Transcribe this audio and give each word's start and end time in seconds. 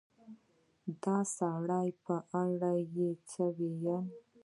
د 1.01 1.03
سړي 1.35 1.87
په 2.05 2.15
اړه 2.43 2.73
يې 2.95 3.09
څه 3.29 3.43
وويل 3.59 4.05